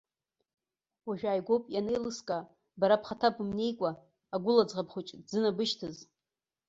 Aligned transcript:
Уажәааигәоуп 1.07 1.63
ианеилыскаа, 1.69 2.47
бара 2.79 3.01
бхаҭа 3.01 3.29
бымнеикәа, 3.35 3.91
агәыла 4.35 4.63
ӡӷаб 4.69 4.87
хәыҷы 4.93 5.15
дзынабышьҭыз. 5.25 5.97